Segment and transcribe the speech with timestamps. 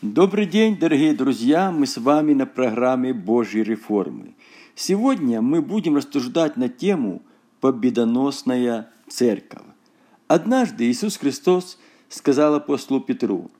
[0.00, 1.72] Добрый день, дорогие друзья!
[1.72, 4.36] Мы с вами на программе Божьей реформы.
[4.76, 7.20] Сегодня мы будем рассуждать на тему
[7.60, 9.66] «Победоносная церковь».
[10.28, 13.50] Однажды Иисус Христос сказал апостолу Петру,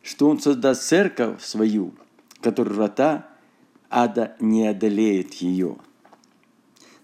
[0.00, 1.92] что Он создаст церковь свою,
[2.40, 3.28] которая врата
[3.90, 5.76] ада не одолеет ее.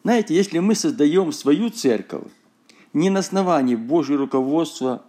[0.04, 2.30] Знаете, если мы создаем свою церковь
[2.92, 5.02] не на основании Божьего руководства,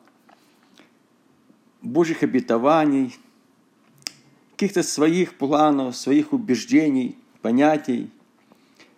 [1.84, 3.16] Божьих обетований,
[4.58, 8.10] каких-то своих планов, своих убеждений, понятий,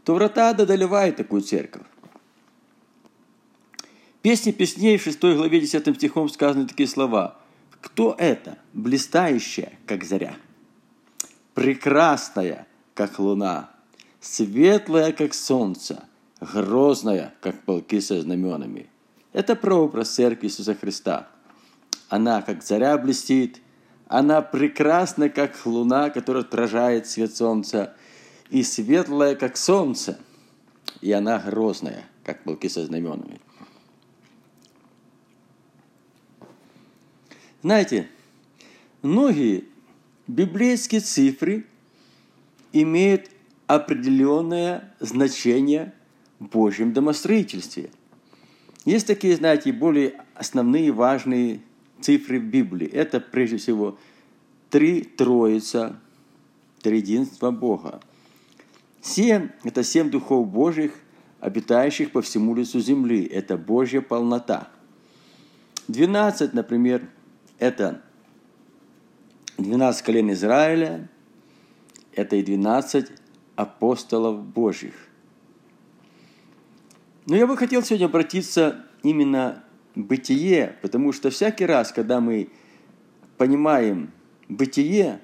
[0.05, 1.83] то врата одолевают такую церковь.
[4.21, 7.37] Песни песней в 6 главе 10 стихом сказаны такие слова.
[7.81, 10.35] «Кто это, блистающая, как заря,
[11.53, 13.69] прекрасная, как луна,
[14.21, 16.05] светлая, как солнце,
[16.39, 18.87] грозная, как полки со знаменами?»
[19.33, 21.27] Это прообраз церкви Иисуса Христа.
[22.07, 23.59] Она, как заря, блестит–
[24.09, 27.95] она прекрасна, как луна, которая отражает свет солнца,
[28.49, 30.19] и светлая, как солнце,
[30.99, 33.39] и она грозная, как полки со знаменами.
[37.61, 38.09] Знаете,
[39.03, 39.65] многие
[40.27, 41.67] библейские цифры
[42.73, 43.29] имеют
[43.67, 45.93] определенное значение
[46.39, 47.91] в Божьем домостроительстве.
[48.85, 51.61] Есть такие, знаете, более основные важные
[52.01, 52.87] цифры в Библии.
[52.87, 53.97] Это прежде всего
[54.69, 55.99] три Троица,
[56.81, 58.01] Триединство Бога.
[59.01, 60.93] Семь– это семь духов Божьих,
[61.39, 63.23] обитающих по всему лицу земли.
[63.23, 64.69] Это Божья полнота.
[65.87, 67.09] Двенадцать, например,
[67.57, 68.01] это
[69.57, 71.09] двенадцать колен Израиля,
[72.13, 73.11] это и двенадцать
[73.55, 74.93] апостолов Божьих.
[77.25, 79.63] Но я бы хотел сегодня обратиться именно
[80.03, 82.49] бытие, потому что всякий раз, когда мы
[83.37, 84.11] понимаем
[84.47, 85.19] бытие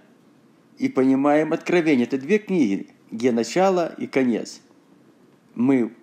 [0.77, 4.61] и понимаем откровение, это две книги, где начало и конец,
[5.53, 5.93] мы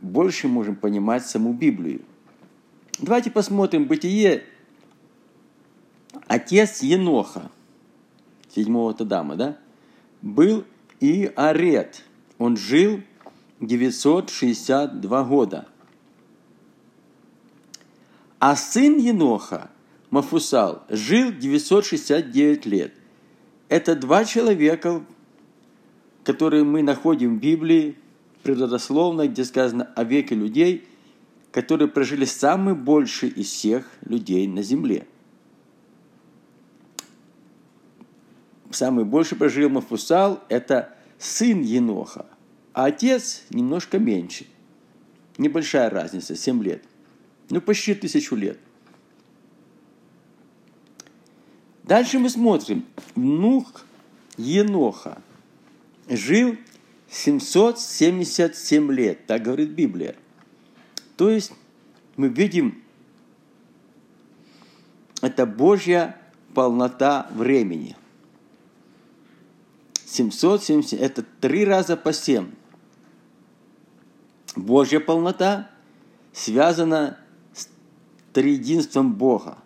[0.00, 2.02] больше можем понимать саму Библию.
[2.98, 4.44] Давайте посмотрим бытие.
[6.26, 7.50] Отец Еноха,
[8.54, 9.58] седьмого Тадама, да,
[10.20, 10.64] был
[11.00, 12.04] Иарет.
[12.38, 13.00] Он жил
[13.60, 15.66] 962 года–
[18.42, 19.70] а сын Еноха,
[20.10, 22.92] Мафусал, жил 969 лет.
[23.68, 25.04] Это два человека,
[26.24, 27.96] которые мы находим в Библии,
[28.42, 30.84] природословно, где сказано о веке людей,
[31.52, 35.06] которые прожили самый больший из всех людей на земле.
[38.72, 42.26] Самый больший прожил Мафусал– это сын Еноха,
[42.72, 44.46] а отец немножко меньше.
[45.38, 46.82] Небольшая разница, 7 лет
[47.50, 48.58] ну почти тысячу лет.
[51.82, 52.84] Дальше мы смотрим.
[53.14, 53.84] Внук
[54.36, 55.20] Еноха
[56.08, 56.56] жил
[57.10, 60.16] 777 лет, так говорит Библия.
[61.16, 61.52] То есть
[62.16, 62.82] мы видим,
[65.20, 66.16] это Божья
[66.54, 67.96] полнота времени.
[70.06, 72.50] 770, это три раза по 7.
[74.56, 75.70] Божья полнота
[76.32, 77.18] связана
[78.32, 79.58] триединством Бога.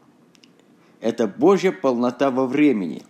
[1.00, 3.02] Это Божья полнота во времени,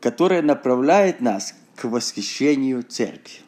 [0.00, 3.40] которая направляет нас к восхищению церкви.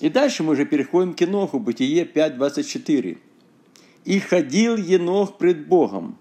[0.00, 3.18] И дальше мы уже переходим к Еноху, Бытие 5.24.
[4.04, 6.18] «И ходил Енох пред Богом,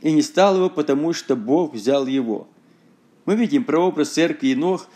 [0.00, 2.46] и не стал его, потому что Бог взял его».
[3.26, 4.88] Мы видим прообраз церкви Енох,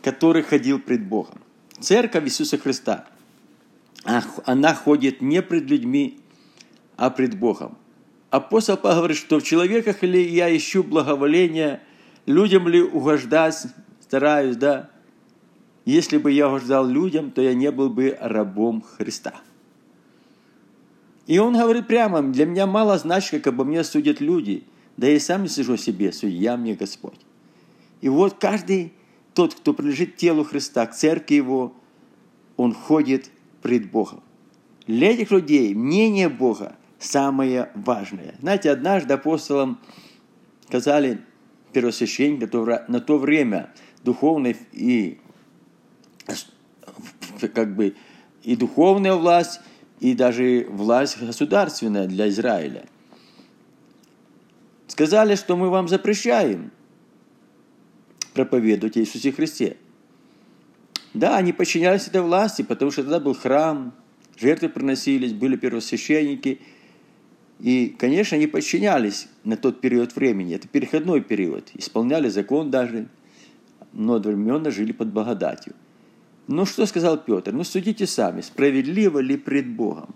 [0.00, 1.40] который ходил пред Богом.
[1.80, 3.06] Церковь Иисуса Христа,
[4.44, 6.20] она ходит не пред людьми,
[6.96, 7.76] а пред Богом.
[8.30, 11.82] Апостол Павел говорит, что в человеках ли я ищу благоволения,
[12.26, 13.66] людям ли угождать
[14.00, 14.90] стараюсь, да?
[15.84, 19.34] Если бы я угождал людям, то я не был бы рабом Христа.
[21.26, 24.64] И он говорит прямо, для меня мало значит, как обо мне судят люди,
[24.96, 27.18] да я сам не сижу себе, судья мне Господь.
[28.00, 28.92] И вот каждый
[29.34, 31.74] тот, кто принадлежит телу Христа, к церкви Его,
[32.56, 33.30] он ходит
[33.62, 34.22] пред Богом.
[34.86, 38.34] Для этих людей мнение Бога самое важное.
[38.40, 39.80] Знаете, однажды апостолам
[40.66, 41.20] сказали
[41.72, 42.52] первосвященник,
[42.88, 43.72] на то время
[44.04, 45.18] духовный и
[47.54, 47.94] как бы
[48.42, 49.60] и духовная власть,
[50.00, 52.84] и даже власть государственная для Израиля.
[54.88, 56.70] Сказали, что мы вам запрещаем–
[58.32, 59.76] проповедовать о Иисусе Христе.
[61.14, 63.92] Да, они подчинялись этой власти, потому что тогда был храм,
[64.38, 66.60] жертвы приносились, были первосвященники.
[67.60, 70.54] И, конечно, они подчинялись на тот период времени.
[70.54, 71.70] Это переходной период.
[71.74, 73.08] Исполняли закон даже,
[73.92, 75.74] но одновременно жили под благодатью.
[76.48, 77.52] Ну, что сказал Петр?
[77.52, 80.14] Ну, судите сами, справедливо ли пред Богом?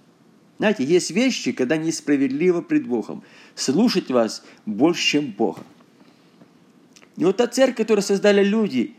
[0.58, 3.22] Знаете, есть вещи, когда несправедливо пред Богом.
[3.54, 5.62] Слушать вас больше, чем Бога.
[7.16, 8.94] И вот та церковь, которую создали люди,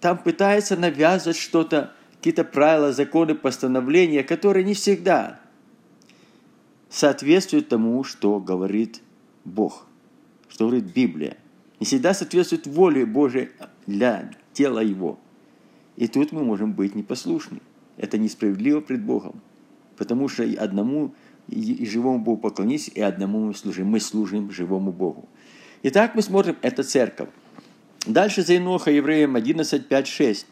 [0.00, 5.40] там пытается навязывать что-то, какие-то правила, законы, постановления, которые не всегда
[6.88, 9.02] соответствуют тому, что говорит
[9.44, 9.86] Бог,
[10.48, 11.36] что говорит Библия.
[11.78, 13.50] Не всегда соответствует воле Божией
[13.86, 15.18] для тела Его.
[15.96, 17.60] И тут мы можем быть непослушны.
[17.96, 19.40] Это несправедливо пред Богом.
[19.96, 21.14] Потому что одному
[21.48, 23.88] и живому Богу поклонись, и одному мы служим.
[23.88, 25.28] Мы служим живому Богу.
[25.88, 27.28] Итак, мы смотрим, это церковь.
[28.06, 30.46] Дальше за Иноха, Евреям 11, 5, 6.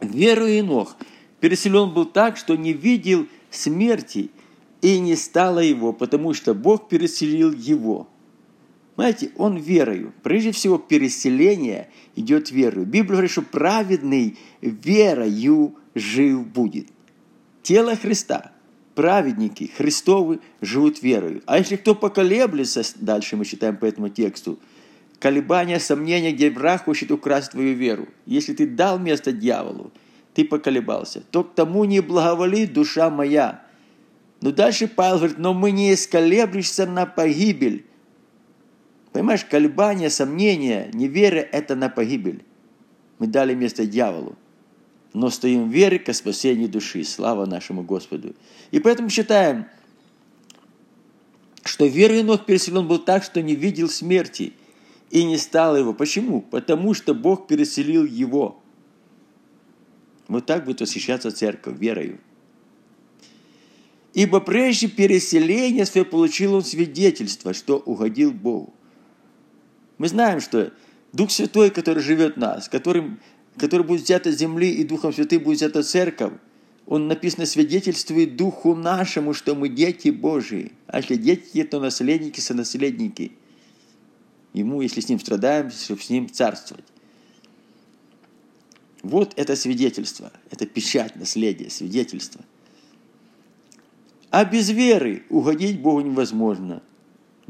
[0.00, 0.96] Веру Инох
[1.38, 4.30] переселен был так, что не видел смерти,
[4.80, 8.08] и не стало его, потому что Бог переселил его.
[8.96, 10.14] Знаете, он верою.
[10.22, 12.86] Прежде всего, переселение идет верою.
[12.86, 16.86] Библия говорит, что праведный верою жив будет–
[17.62, 18.52] тело Христа.
[19.00, 21.42] Праведники Христовы живут верою.
[21.46, 24.58] А если кто поколеблется, дальше мы читаем по этому тексту,
[25.18, 28.08] колебания, сомнения, где враг хочет украсть твою веру.
[28.26, 29.90] Если ты дал место дьяволу,
[30.34, 33.62] ты поколебался, то к тому не благоволит душа моя.
[34.42, 37.86] Но дальше Павел говорит, но мы не исколеблешься на погибель.
[39.12, 42.44] Понимаешь, колебания, сомнения, неверие– это на погибель.
[43.18, 44.36] Мы дали место дьяволу
[45.12, 47.04] но стоим в вере ко спасению души.
[47.04, 48.34] Слава нашему Господу.
[48.70, 49.66] И поэтому считаем,
[51.64, 54.52] что верой Енох переселен был так, что не видел смерти
[55.10, 55.92] и не стал его.
[55.92, 56.40] Почему?
[56.40, 58.62] Потому что Бог переселил его.
[60.28, 62.20] Вот так будет восхищаться церковь верою.
[64.14, 68.72] Ибо прежде переселения свое получил он свидетельство, что угодил Богу.
[69.98, 70.72] Мы знаем, что
[71.12, 73.20] Дух Святой, который живет в нас, которым
[73.56, 76.32] который будет взят от земли, и Духом Святым будет взята церковь,
[76.86, 80.72] он написано свидетельствует Духу нашему, что мы дети Божии.
[80.88, 83.32] А если дети, то наследники, сонаследники.
[84.52, 86.84] Ему, если с ним страдаем, чтобы с ним царствовать.
[89.02, 92.44] Вот это свидетельство, это печать наследия, свидетельство.
[94.30, 96.82] А без веры угодить Богу невозможно.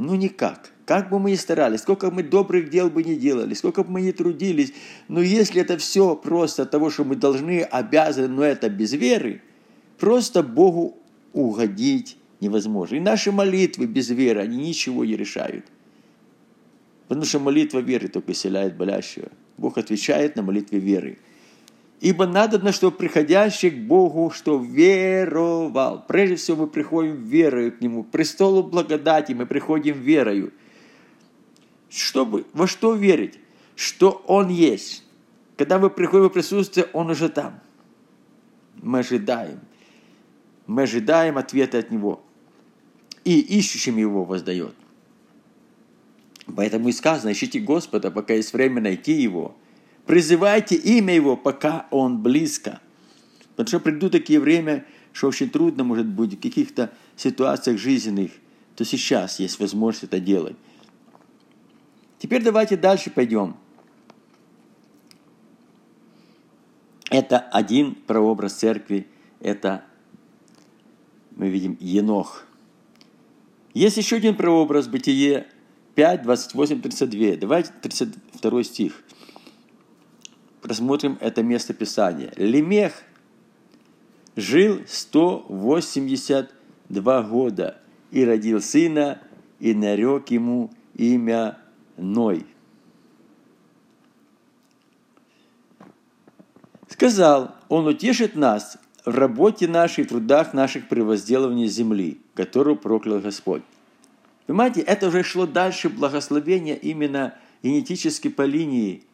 [0.00, 0.72] Ну никак.
[0.86, 4.00] Как бы мы ни старались, сколько мы добрых дел бы не делали, сколько бы мы
[4.00, 4.72] ни трудились,
[5.08, 9.42] но если это все просто от того, что мы должны, обязаны, но это без веры,
[9.98, 10.96] просто Богу
[11.34, 12.96] угодить невозможно.
[12.96, 15.66] И наши молитвы без веры, они ничего не решают.
[17.06, 19.28] Потому что молитва веры только исцеляет болящего.
[19.58, 21.18] Бог отвечает на молитве веры.
[22.00, 26.04] Ибо надо, на что приходящий к Богу, что веровал.
[26.08, 28.04] Прежде всего мы приходим верою к Нему.
[28.04, 30.52] К престолу благодати мы приходим верою
[31.90, 33.38] чтобы, во что верить?
[33.74, 35.04] Что Он есть.
[35.56, 37.60] Когда мы приходим в присутствие, Он уже там.
[38.76, 39.60] Мы ожидаем.
[40.66, 42.22] Мы ожидаем ответа от Него.
[43.24, 44.74] И ищущим Его воздает.
[46.56, 49.56] Поэтому и сказано, ищите Господа, пока есть время найти Его.
[50.10, 52.80] Призывайте имя Его, пока Он близко.
[53.54, 58.32] Потому что придут такие время, что очень трудно может быть в каких-то ситуациях жизненных,
[58.74, 60.56] то сейчас есть возможность это делать.
[62.18, 63.54] Теперь давайте дальше пойдем.
[67.08, 69.06] Это один прообраз церкви,
[69.38, 69.84] это
[71.36, 72.46] мы видим Енох.
[73.74, 75.46] Есть еще один прообраз, Бытие
[75.94, 77.36] 5, 28, 32.
[77.36, 79.04] Давайте 32 стих.
[80.60, 82.32] Просмотрим это место Писания.
[82.36, 83.02] Лемех
[84.36, 89.20] жил 182 года и родил сына,
[89.58, 91.58] и нарек ему имя
[91.96, 92.46] Ной.
[96.88, 98.76] Сказал, Он утешит нас
[99.06, 103.62] в работе нашей, в трудах наших при возделывании земли, которую проклял Господь.
[104.46, 109.04] Понимаете, это уже шло дальше благословения именно генетически по линии.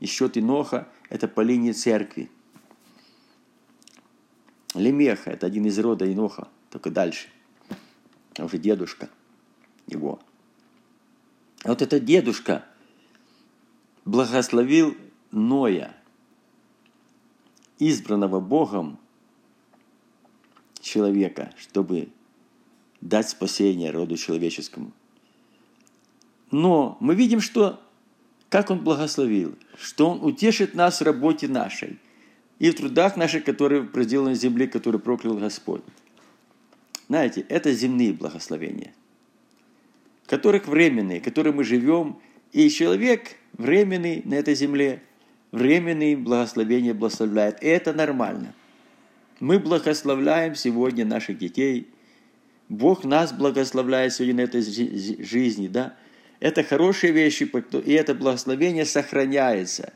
[0.00, 2.30] И счет Иноха– это по линии церкви.
[4.74, 7.28] Лемеха– это один из рода Иноха, только дальше.
[8.38, 9.10] А уже дедушка
[9.86, 10.20] его–
[11.64, 12.64] вот этот дедушка
[14.04, 14.96] благословил
[15.30, 15.94] Ноя,
[17.78, 18.98] избранного Богом
[20.80, 22.08] человека, чтобы
[23.00, 24.92] дать спасение роду человеческому.
[26.50, 27.82] Но мы видим, что
[28.48, 31.98] как Он благословил, что Он утешит нас в работе нашей
[32.58, 35.82] и в трудах наших, которые проделаны в земле, которые проклял Господь.
[37.08, 38.92] знаете, это земные благословения,
[40.26, 42.18] которых временные, которые мы живем,
[42.52, 45.02] и человек временный на этой земле,
[45.52, 47.62] временные благословения благословляет.
[47.62, 48.54] И это нормально.
[49.40, 51.88] Мы благословляем сегодня наших детей.
[52.68, 55.94] Бог нас благословляет сегодня на этой жизни, да.
[56.40, 57.50] Это хорошие вещи,
[57.84, 59.92] и это благословение сохраняется.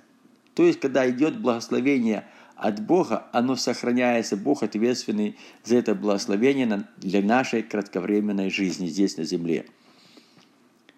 [0.54, 4.36] То есть, когда идет благословение от Бога, оно сохраняется.
[4.36, 9.66] Бог ответственный за это благословение для нашей кратковременной жизни здесь на земле.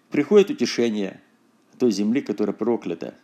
[0.09, 1.21] Приходит утешение
[1.77, 3.15] той земли, которая проклята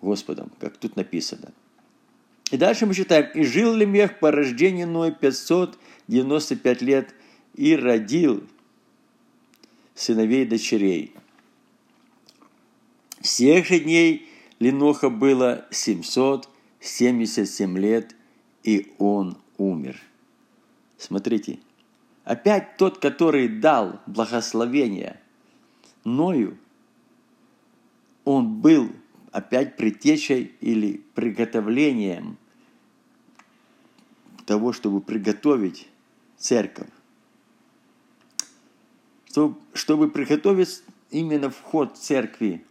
[0.00, 1.52] Господом, как тут написано.
[2.50, 3.30] И дальше мы читаем.
[3.34, 7.14] «И жил Лемех по рождению Ной 595 лет,
[7.54, 8.46] и родил
[9.94, 11.14] сыновей и дочерей.
[13.22, 18.14] Всех же дней Леноха было 777 лет,
[18.64, 20.02] и он умер».
[20.98, 21.60] Смотрите,
[22.24, 25.20] опять тот, который дал благословение
[26.04, 26.58] Ною,
[28.24, 28.90] он был
[29.30, 32.38] опять предтечей или приготовлением
[34.46, 35.88] того, чтобы приготовить
[36.36, 36.90] церковь.
[39.26, 42.64] Чтобы, чтобы приготовить именно вход церкви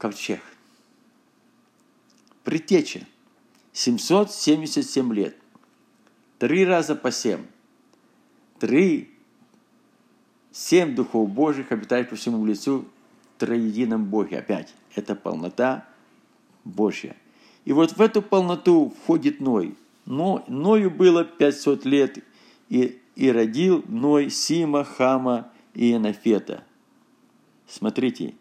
[0.00, 0.40] ковчег.
[2.42, 3.06] Предтеча.
[3.72, 5.36] 777 лет.
[6.38, 7.44] Три раза по семь.
[8.58, 9.10] Три,
[10.50, 12.86] семь духов Божьих обитает по всему лицу
[13.38, 14.38] троедином Боге.
[14.38, 15.86] Опять, это полнота
[16.64, 17.14] Божья.
[17.64, 19.76] И вот в эту полноту входит Ной.
[20.06, 22.18] Но Ною было 500 лет,
[22.68, 26.64] и, и родил Ной Сима, Хама и Энофета.
[27.68, 28.34] Смотрите,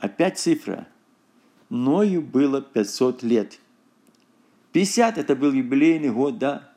[0.00, 0.88] опять цифра.
[1.68, 3.60] Ною было 500 лет.
[4.72, 6.72] 50 это был юбилейный год, да.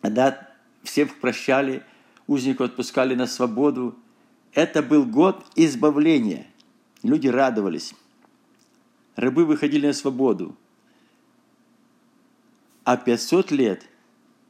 [0.00, 0.48] Когда
[0.82, 1.82] всех прощали,
[2.26, 3.96] узников отпускали на свободу,
[4.52, 6.46] это был год избавления.
[7.02, 7.94] Люди радовались.
[9.16, 10.56] Рабы выходили на свободу.
[12.84, 13.88] А 500 лет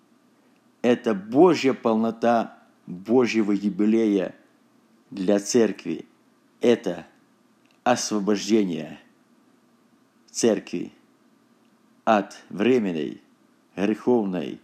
[0.83, 4.35] –это Божья полнота Божьего юбилея
[5.11, 6.07] для церкви.
[6.61, 7.07] Это
[7.85, 8.99] освобождение
[10.31, 10.93] церкви
[12.05, 13.21] от временной,
[13.77, 14.61] греховной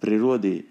[0.00, 0.66] природы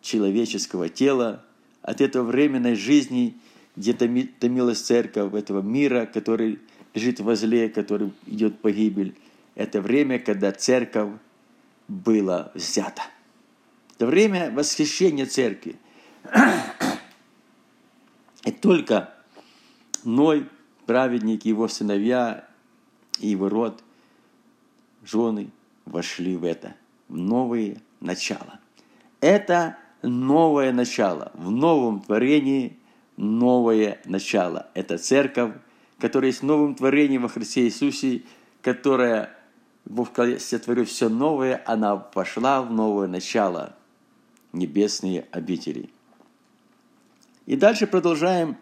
[0.00, 1.44] человеческого тела,
[1.82, 3.36] от этого временной жизни–
[3.76, 6.58] где томилась церковь этого мира, который
[6.94, 9.16] лежит во зле, который идет погибель.
[9.54, 11.12] Это время, когда церковь
[11.88, 13.02] была взята.
[13.94, 15.76] Это время восхищения церкви.
[18.44, 19.14] И только
[20.04, 20.48] Ной,
[20.86, 22.46] праведник, его сыновья
[23.18, 23.82] и его род,
[25.04, 25.50] жены
[25.84, 26.74] вошли в это,
[27.08, 28.60] в новые начала.
[29.20, 31.30] Это новое начало.
[31.34, 32.78] В новом творении
[33.16, 34.68] новое начало.
[34.74, 35.52] Это церковь,
[35.98, 38.22] которая есть новым творением во Христе Иисусе,
[38.62, 39.36] которая,
[39.84, 43.76] Бог сотворил все новое, она пошла в новое начало,
[44.52, 45.90] небесные обители.
[47.46, 48.56] И дальше продолжаем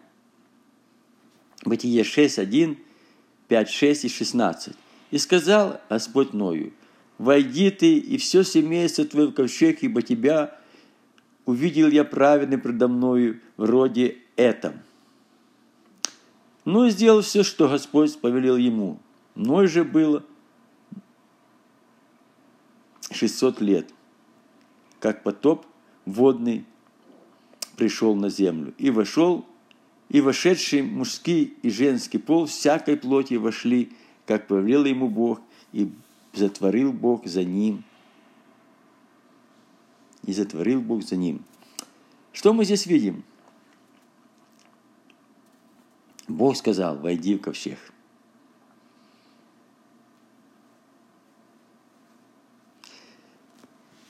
[1.65, 2.77] Бытие 6, 1,
[3.47, 4.75] 5, 6 и 16.
[5.11, 6.73] «И сказал Господь Ною,
[7.17, 10.57] «Войди ты, и все семейство твое в ковчег, ибо тебя
[11.49, 14.81] увидел я праведный предо мною вроде этом.
[16.63, 18.99] Ну и сделал все, что Господь повелел ему.
[19.33, 20.23] Ной же было
[23.11, 23.89] 600 лет,
[24.99, 25.65] как потоп
[26.05, 26.65] водный
[27.75, 28.73] пришел на землю.
[28.77, 29.45] И вошел,
[30.09, 33.91] и вошедший мужский и женский пол всякой плоти вошли,
[34.25, 35.39] как повелел ему Бог,
[35.71, 35.91] и
[36.33, 37.83] затворил Бог за ним.
[40.25, 41.43] И затворил Бог за ним.
[42.33, 43.23] Что мы здесь видим?
[46.27, 47.79] Бог сказал, войди в ковчег.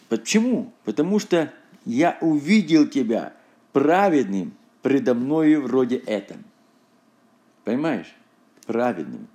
[0.07, 0.73] Почему?
[0.85, 1.53] Потому что
[1.85, 3.33] я увидел тебя
[3.73, 4.53] праведным
[4.89, 6.43] предо мною вроде этом.
[7.63, 8.11] Понимаешь?
[8.65, 9.27] Праведным.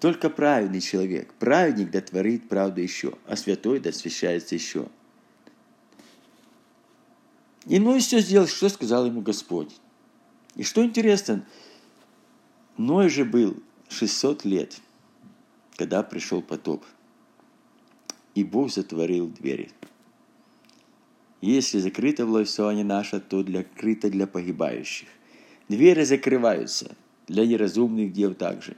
[0.00, 1.30] Только праведный человек.
[1.34, 4.88] Праведник да творит правду еще, а святой да еще.
[7.66, 9.78] И ну и все сделал, что сказал ему Господь.
[10.54, 11.44] И что интересно,
[12.78, 14.80] Ной же был 600 лет,
[15.76, 16.82] когда пришел потоп.
[18.34, 19.70] И Бог затворил двери.
[21.42, 25.08] Если закрыто властвование наше, то для, крыто для погибающих.
[25.68, 26.94] Двери закрываются
[27.26, 28.76] для неразумных дел также,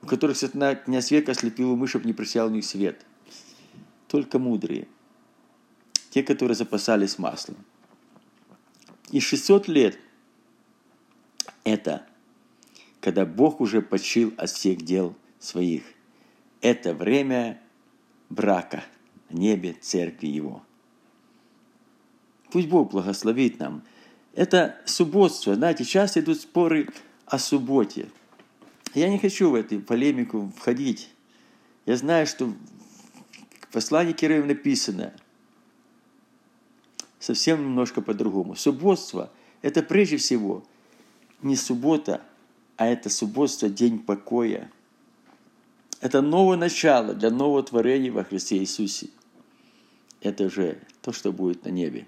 [0.00, 3.04] у которых сатана князь века ослепил умы, чтобы не просиял у них свет.
[4.08, 4.88] Только мудрые.
[6.10, 7.58] те, которые запасались маслом.
[9.10, 9.98] И 600 лет–
[11.64, 12.06] это
[13.00, 15.82] когда Бог уже почил от всех дел своих.
[16.62, 17.60] Это время
[18.30, 18.82] брака
[19.28, 20.62] в небе церкви Его.
[22.50, 23.82] Пусть Бог благословит нам.
[24.34, 25.54] Это субботство.
[25.54, 26.88] Знаете, часто идут споры
[27.26, 28.08] о субботе.
[28.94, 31.10] Я не хочу в эту полемику входить.
[31.86, 35.12] Я знаю, что в послании Кирилла написано
[37.18, 38.54] совсем немножко по-другому.
[38.54, 39.30] Субботство–
[39.62, 40.64] это прежде всего
[41.42, 42.22] не суббота,
[42.76, 44.70] а это субботство– день покоя.
[46.00, 49.08] Это новое начало для нового творения во Христе Иисусе.
[50.20, 52.06] Это же то, что будет на небе.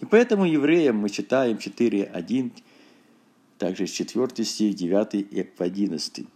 [0.00, 2.52] И поэтому евреям мы читаем 4.1,
[3.58, 6.26] также 4 стих, 9 и 11.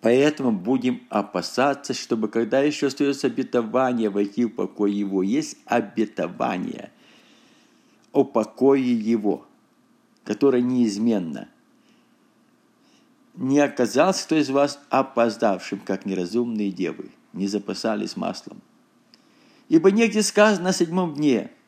[0.00, 6.90] Поэтому будем опасаться, чтобы когда еще остается обетование войти в покой Его, есть обетование
[8.12, 9.46] о покое Его,
[10.24, 11.48] которое неизменно.
[13.34, 18.60] Не оказался кто из вас опоздавшим, как неразумные девы, не запасались маслом.
[19.68, 21.52] Ибо негде сказано на седьмом дне–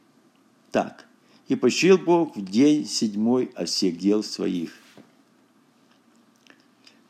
[0.76, 1.06] так.
[1.48, 4.74] «И почил Бог в день седьмой от всех дел своих».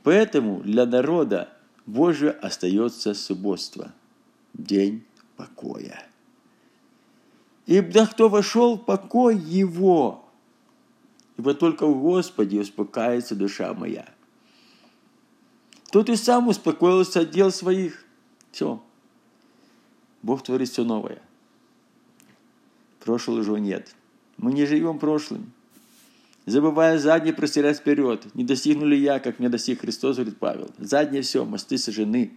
[0.04, 1.52] Поэтому для народа
[1.84, 3.92] Божия остается субботство,
[4.54, 5.04] день
[5.36, 6.06] покоя.
[7.66, 10.24] Ибо кто вошел в покой его,
[11.36, 14.06] ибо только в Господе успокаивается душа моя.
[15.90, 18.04] Тот и сам успокоился от дел своих.
[18.52, 18.80] Все.
[20.22, 21.25] Бог творит все новое.
[23.06, 23.94] Прошлого уже нет.
[24.36, 25.52] Мы не живем прошлым.
[26.44, 28.26] Забывая заднее, простираясь вперед.
[28.34, 30.70] Не достигнули я, как мне достиг Христос, говорит Павел.
[30.76, 32.32] Заднее все, мосты сожжены.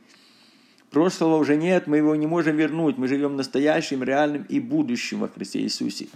[0.91, 2.99] Прошлого уже нет, мы его не можем вернуть.
[2.99, 6.07] Мы живем настоящим, реальным и будущим во Христе Иисусе.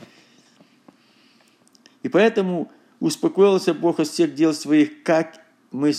[2.03, 5.93] И поэтому успокоился Бог от всех дел своих, как мы,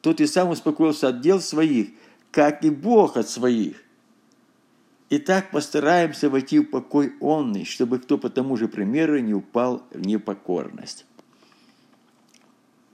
[0.00, 1.90] тот и сам успокоился от дел своих,
[2.32, 3.76] как и Бог от своих.
[5.14, 10.00] Итак, постараемся войти в покой онный, чтобы кто по тому же примеру не упал в
[10.00, 11.04] непокорность.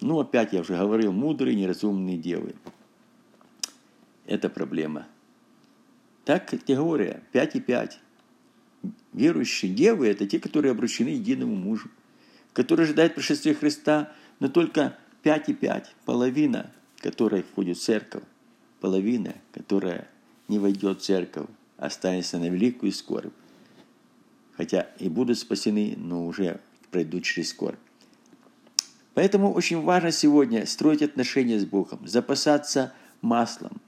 [0.01, 2.57] Ну, опять я уже говорил, мудрые, неразумные девы.
[4.27, 5.07] Это проблема.
[6.25, 8.01] Так категория 5 и 5.
[9.13, 11.89] Верующие девы– это те, которые обручены единому мужу,
[12.53, 18.25] которые ожидают пришествия Христа, но только 5 и 5, половина, которая входит в церковь,
[18.81, 20.09] половина, которая
[20.49, 21.47] не войдет в церковь
[21.79, 23.33] останется на великую скорбь.
[24.57, 26.61] Хотя и будут спасены, но уже
[26.91, 27.79] пройдут через скорбь.
[29.15, 33.81] Поэтому очень важно сегодня строить отношения с Богом, запасаться маслом,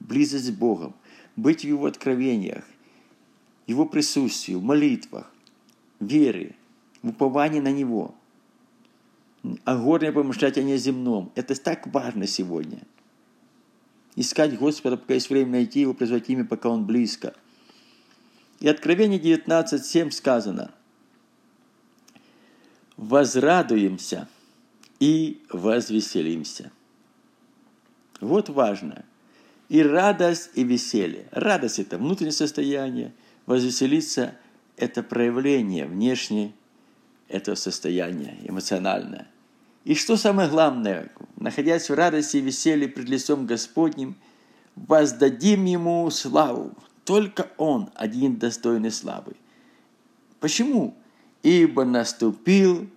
[0.00, 0.94] близость с Богом,
[1.36, 2.64] быть в Его откровениях,
[3.66, 5.30] Его присутствии, в молитвах,
[6.00, 6.54] вере,
[7.02, 8.14] в уповании на Него.
[9.64, 11.32] О горне помышлять, а о земном.
[11.34, 12.82] Это так важно сегодня–
[14.16, 17.34] искать Господа, пока есть время найти Его, призвать имя, пока Он близко.
[18.60, 20.70] И Откровение 19.7 сказано,
[22.96, 24.28] «Возрадуемся
[25.00, 26.70] и возвеселимся».
[28.20, 29.04] Вот важно.
[29.68, 31.26] И радость, и веселье.
[31.32, 33.12] Радость– это внутреннее состояние,
[33.46, 34.36] возвеселиться–
[34.76, 36.52] это проявление внешнее
[37.28, 39.28] этого состояния, эмоциональное.
[39.84, 44.16] И что самое главное, находясь в радости и веселье пред лицом Господним,
[44.76, 46.72] воздадим Ему славу.
[47.04, 49.34] Только Он один достойный славы.
[50.38, 50.96] Почему?
[51.42, 52.88] Ибо наступил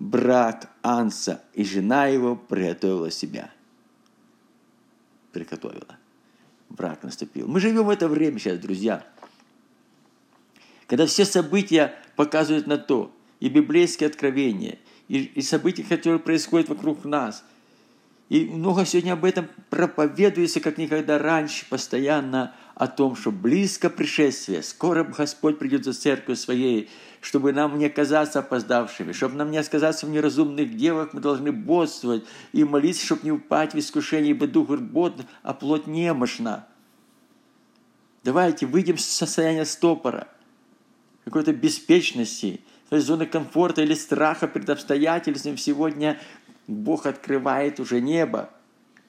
[0.00, 3.52] брак Анса, и жена его приготовила себя.
[5.30, 5.96] Приготовила.
[6.68, 7.46] Брак наступил.
[7.46, 9.06] Мы живем в это время сейчас, друзья.
[10.88, 14.78] Когда все события показывают на то, и библейские откровения–
[15.10, 17.42] и, и событий, которые происходят вокруг нас.
[18.28, 24.62] И много сегодня об этом проповедуется, как никогда раньше, постоянно о том, что близко пришествие,
[24.62, 26.88] скоро Господь придет за церковью своей,
[27.20, 32.22] чтобы нам не оказаться опоздавшими, чтобы нам не оказаться в неразумных девах, мы должны бодствовать
[32.52, 36.68] и молиться, чтобы не упасть в искушение, ибо дух бод, а плоть немощна.
[38.22, 40.28] Давайте выйдем с состояния стопора,
[41.24, 42.60] какой-то беспечности,
[42.98, 46.18] зоны комфорта или страха перед обстоятельствами сегодня
[46.66, 48.50] Бог открывает уже небо.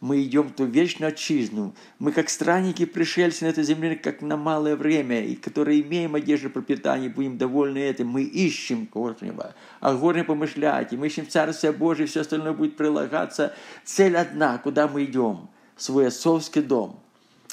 [0.02, 1.76] Мы идем в ту вечную отчизну.
[2.00, 6.50] Мы как странники, пришельцы на этой земле, как на малое время, и которые имеем одежду
[6.50, 8.08] пропитания, будем довольны этим.
[8.08, 13.54] Мы ищем Господнего, а горне помышлять, и мы ищем Царствие Божие, все остальное будет прилагаться.
[13.84, 17.00] Цель одна, куда мы идем, в свой отцовский дом.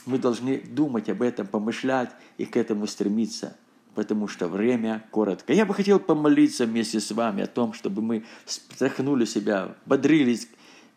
[0.07, 3.59] Мы должны думать об этом, помышлять и к этому стремиться,
[3.99, 5.53] потому что время коротко.
[5.53, 10.47] Я бы хотел помолиться вместе с вами о том, чтобы мы встряхнули себя, бодрились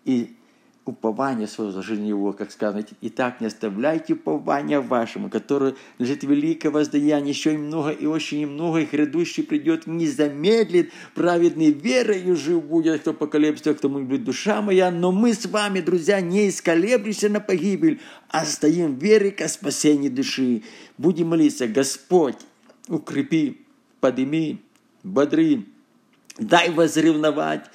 [0.05, 0.35] и
[0.85, 2.85] упование свое возложили Него, как сказано,
[3.15, 8.81] так не оставляйте упования вашему, которое лежит великое воздаяние, еще и много, и очень много,
[8.81, 14.91] и грядущий придет, не замедлит, праведный верою жив будет, кто поколеблется, кто будет душа моя,
[14.91, 20.61] но мы с вами, друзья, не исколеблемся на погибель, а стоим верой ко спасению души.
[20.99, 22.37] Будем молиться, Господь,
[22.91, 23.58] укрепи,
[23.99, 24.60] подними,
[25.04, 25.65] бодри,
[26.38, 27.69] дай возревновать,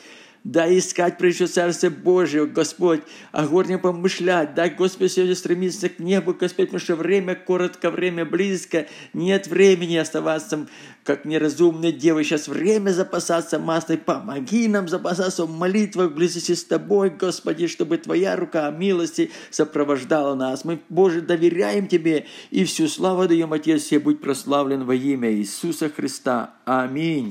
[0.46, 3.00] Дай искать прежде Царствие Божие, Господь,
[3.32, 4.54] о а горнем помышлять.
[4.54, 8.87] Дай, Господь, сегодня стремиться к небу, Господь, потому что время коротко, время близко.
[9.12, 10.68] Нет времени оставаться,
[11.02, 12.22] как неразумные девы.
[12.22, 13.98] Сейчас время запасаться маслой.
[13.98, 20.37] Помоги нам запасаться в молитвах, в близости с Тобой, Господи, чтобы Твоя рука милости сопровождала
[20.37, 20.64] нас.
[20.64, 25.88] Мы, Боже, доверяем Тебе и всю славу даем, Отец, все будь прославлен во имя Иисуса
[25.88, 26.54] Христа.
[26.64, 27.24] Аминь.